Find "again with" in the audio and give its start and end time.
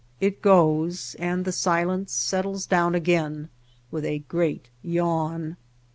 2.95-4.03